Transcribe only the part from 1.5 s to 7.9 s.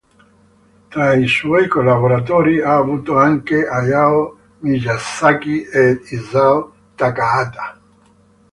collaboratori ha avuto anche Hayao Miyazaki ed Isao Takahata.